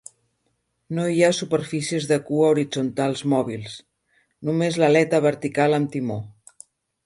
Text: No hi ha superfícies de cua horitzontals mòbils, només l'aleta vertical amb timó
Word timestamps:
No 0.99 1.03
hi 1.15 1.19
ha 1.25 1.29
superfícies 1.39 2.07
de 2.13 2.17
cua 2.31 2.49
horitzontals 2.55 3.23
mòbils, 3.35 3.77
només 4.51 4.83
l'aleta 4.83 5.23
vertical 5.31 5.81
amb 5.81 5.97
timó 5.99 6.23